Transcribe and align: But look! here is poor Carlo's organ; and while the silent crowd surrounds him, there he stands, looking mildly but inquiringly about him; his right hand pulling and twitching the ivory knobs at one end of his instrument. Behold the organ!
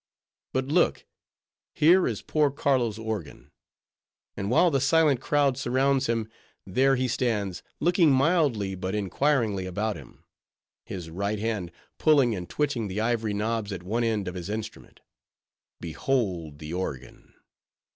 But 0.51 0.65
look! 0.65 1.05
here 1.75 2.07
is 2.07 2.23
poor 2.23 2.49
Carlo's 2.49 2.97
organ; 2.97 3.51
and 4.35 4.49
while 4.49 4.71
the 4.71 4.81
silent 4.81 5.21
crowd 5.21 5.59
surrounds 5.59 6.07
him, 6.07 6.27
there 6.65 6.95
he 6.95 7.07
stands, 7.07 7.61
looking 7.79 8.11
mildly 8.11 8.73
but 8.73 8.95
inquiringly 8.95 9.67
about 9.67 9.97
him; 9.97 10.23
his 10.87 11.11
right 11.11 11.37
hand 11.37 11.71
pulling 11.99 12.33
and 12.33 12.49
twitching 12.49 12.87
the 12.87 12.99
ivory 12.99 13.35
knobs 13.35 13.71
at 13.71 13.83
one 13.83 14.03
end 14.03 14.27
of 14.27 14.33
his 14.33 14.49
instrument. 14.49 15.01
Behold 15.79 16.57
the 16.57 16.73
organ! 16.73 17.35